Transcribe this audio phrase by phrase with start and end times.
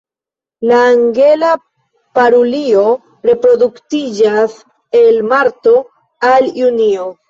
[0.69, 1.51] La Angela
[2.17, 2.87] parulio
[3.33, 4.61] reproduktiĝas
[5.05, 5.81] el marto
[6.37, 7.13] al junio.